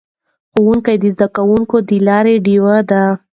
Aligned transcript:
ښوونکي 0.51 0.93
د 1.01 1.03
زده 1.13 1.27
کوونکو 1.35 1.75
د 1.89 1.91
لارې 2.07 2.35
ډیوې 2.45 2.77
دي. 2.89 3.03